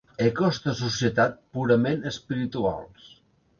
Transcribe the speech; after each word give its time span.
Ecos 0.27 0.59
de 0.63 0.73
societat 0.79 1.37
purament 1.59 2.09
espirituals. 2.15 3.15